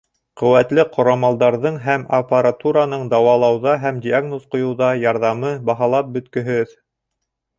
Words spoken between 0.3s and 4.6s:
Ҡеүәтле ҡорамалдарҙың һәм аппаратураның дауалауҙа һәм диагноз